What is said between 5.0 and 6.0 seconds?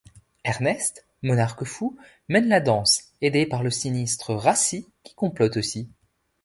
qui complote aussi.